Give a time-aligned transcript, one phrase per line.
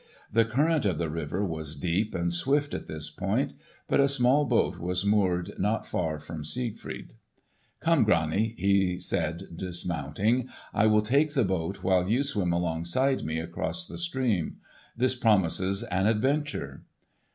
[0.33, 3.53] The current of the river was deep and swift at this point,
[3.87, 7.13] but a small boat was moored not far from Siegfried.
[7.79, 13.39] "Come, Grani!" he said dismounting; "I will take the boat, while you swim beside me
[13.39, 14.55] across the stream.
[14.97, 16.83] This promises an adventure!"